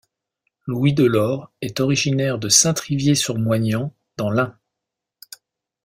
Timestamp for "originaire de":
1.79-2.49